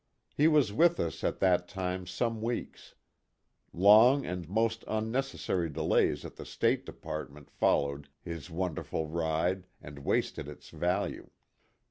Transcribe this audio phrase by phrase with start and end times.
[0.35, 2.95] He was with us at that time some weeks.
[3.71, 10.47] Long and most unnecessary delays at the State Department followed his wonderful ride and wasted
[10.47, 11.29] its value.